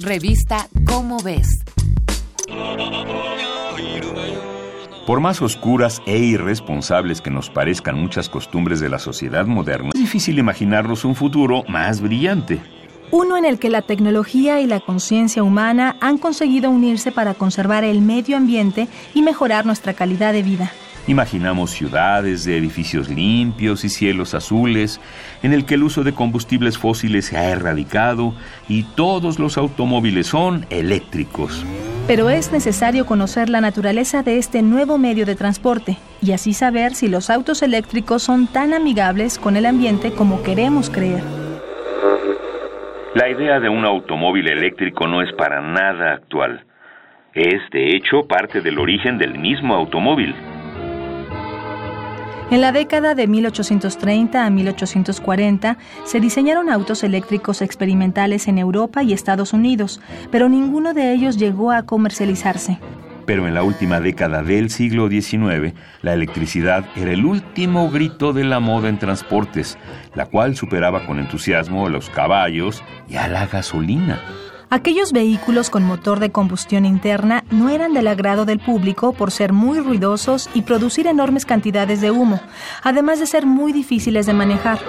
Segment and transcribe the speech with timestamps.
[0.00, 1.64] Revista Cómo ves.
[5.06, 10.00] Por más oscuras e irresponsables que nos parezcan muchas costumbres de la sociedad moderna, es
[10.00, 12.60] difícil imaginarnos un futuro más brillante.
[13.12, 17.84] Uno en el que la tecnología y la conciencia humana han conseguido unirse para conservar
[17.84, 20.72] el medio ambiente y mejorar nuestra calidad de vida.
[21.06, 25.00] Imaginamos ciudades de edificios limpios y cielos azules,
[25.42, 28.34] en el que el uso de combustibles fósiles se ha erradicado
[28.68, 31.64] y todos los automóviles son eléctricos.
[32.06, 36.94] Pero es necesario conocer la naturaleza de este nuevo medio de transporte y así saber
[36.94, 41.22] si los autos eléctricos son tan amigables con el ambiente como queremos creer.
[43.14, 46.64] La idea de un automóvil eléctrico no es para nada actual.
[47.34, 50.34] Es, de hecho, parte del origen del mismo automóvil.
[52.50, 59.12] En la década de 1830 a 1840 se diseñaron autos eléctricos experimentales en Europa y
[59.12, 62.78] Estados Unidos, pero ninguno de ellos llegó a comercializarse.
[63.24, 68.44] Pero en la última década del siglo XIX, la electricidad era el último grito de
[68.44, 69.78] la moda en transportes,
[70.14, 74.20] la cual superaba con entusiasmo a los caballos y a la gasolina.
[74.74, 79.52] Aquellos vehículos con motor de combustión interna no eran del agrado del público por ser
[79.52, 82.40] muy ruidosos y producir enormes cantidades de humo,
[82.82, 84.80] además de ser muy difíciles de manejar.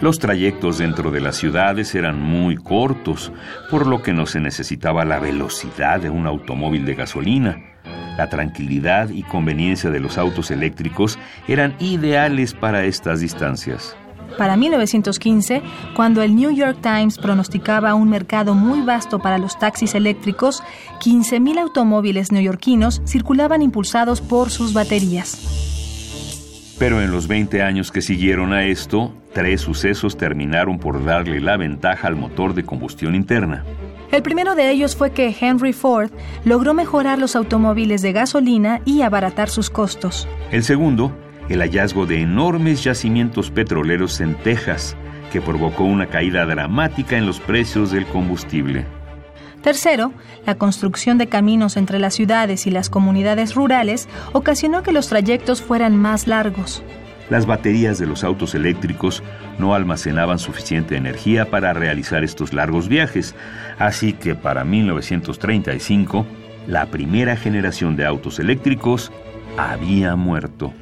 [0.00, 3.32] Los trayectos dentro de las ciudades eran muy cortos,
[3.72, 7.56] por lo que no se necesitaba la velocidad de un automóvil de gasolina.
[8.16, 13.96] La tranquilidad y conveniencia de los autos eléctricos eran ideales para estas distancias.
[14.36, 15.62] Para 1915,
[15.94, 20.62] cuando el New York Times pronosticaba un mercado muy vasto para los taxis eléctricos,
[21.00, 25.62] 15.000 automóviles neoyorquinos circulaban impulsados por sus baterías.
[26.78, 31.56] Pero en los 20 años que siguieron a esto, tres sucesos terminaron por darle la
[31.56, 33.64] ventaja al motor de combustión interna.
[34.10, 36.10] El primero de ellos fue que Henry Ford
[36.44, 40.28] logró mejorar los automóviles de gasolina y abaratar sus costos.
[40.50, 41.16] El segundo
[41.48, 44.96] el hallazgo de enormes yacimientos petroleros en Texas,
[45.32, 48.84] que provocó una caída dramática en los precios del combustible.
[49.62, 50.12] Tercero,
[50.44, 55.62] la construcción de caminos entre las ciudades y las comunidades rurales ocasionó que los trayectos
[55.62, 56.82] fueran más largos.
[57.30, 59.22] Las baterías de los autos eléctricos
[59.58, 63.34] no almacenaban suficiente energía para realizar estos largos viajes,
[63.78, 66.26] así que para 1935,
[66.66, 69.12] la primera generación de autos eléctricos
[69.56, 70.74] había muerto.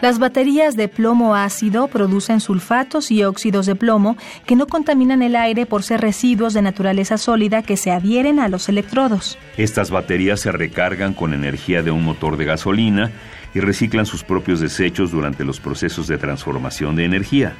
[0.00, 4.16] Las baterías de plomo ácido producen sulfatos y óxidos de plomo
[4.46, 8.48] que no contaminan el aire por ser residuos de naturaleza sólida que se adhieren a
[8.48, 9.38] los electrodos.
[9.56, 13.10] Estas baterías se recargan con energía de un motor de gasolina
[13.54, 17.54] y reciclan sus propios desechos durante los procesos de transformación de energía.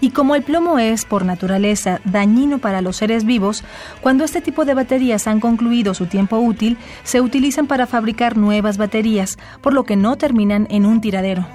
[0.00, 3.62] Y como el plomo es, por naturaleza, dañino para los seres vivos,
[4.00, 8.76] cuando este tipo de baterías han concluido su tiempo útil, se utilizan para fabricar nuevas
[8.76, 11.46] baterías, por lo que no terminan en un tiradero.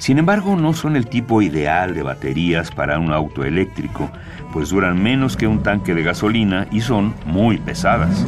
[0.00, 4.10] Sin embargo, no son el tipo ideal de baterías para un auto eléctrico,
[4.50, 8.24] pues duran menos que un tanque de gasolina y son muy pesadas.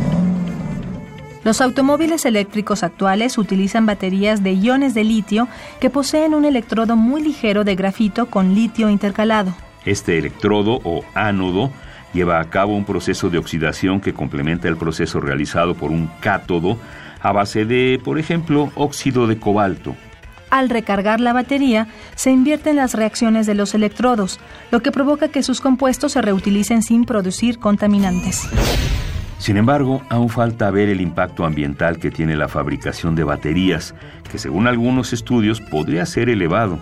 [1.45, 5.49] Los automóviles eléctricos actuales utilizan baterías de iones de litio
[5.81, 9.55] que poseen un electrodo muy ligero de grafito con litio intercalado.
[9.87, 11.71] Este electrodo o ánodo
[12.13, 16.77] lleva a cabo un proceso de oxidación que complementa el proceso realizado por un cátodo
[17.23, 19.97] a base de, por ejemplo, óxido de cobalto
[20.53, 24.39] al recargar la batería, se invierten las reacciones de los electrodos,
[24.71, 28.47] lo que provoca que sus compuestos se reutilicen sin producir contaminantes.
[29.39, 33.95] Sin embargo, aún falta ver el impacto ambiental que tiene la fabricación de baterías,
[34.31, 36.79] que según algunos estudios podría ser elevado.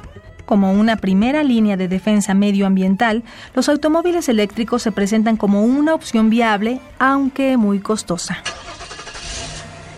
[0.47, 3.23] Como una primera línea de defensa medioambiental,
[3.55, 8.39] los automóviles eléctricos se presentan como una opción viable, aunque muy costosa.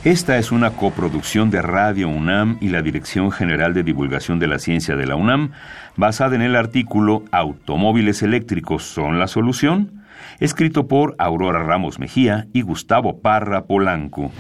[0.05, 4.59] Esta es una coproducción de Radio UNAM y la Dirección General de Divulgación de la
[4.59, 5.53] Ciencia de la UNAM,
[5.95, 10.03] basada en el artículo Automóviles eléctricos son la solución,
[10.41, 14.33] escrito por Aurora Ramos Mejía y Gustavo Parra Polanco.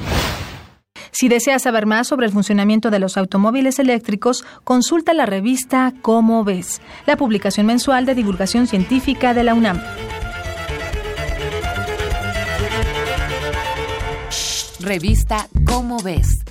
[1.12, 6.43] Si deseas saber más sobre el funcionamiento de los automóviles eléctricos, consulta la revista Cómo
[6.43, 9.81] ves, la publicación mensual de divulgación científica de la UNAM.
[14.82, 16.42] Revista Cómo ves.